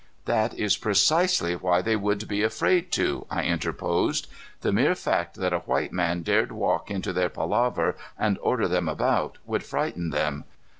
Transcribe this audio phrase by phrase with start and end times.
[0.25, 4.25] "That is precisely why they would be afraid to," I interposed.
[4.61, 8.89] "The mere fact that a white man dared walk into their palaver and order them
[8.89, 10.45] about, would frighten them.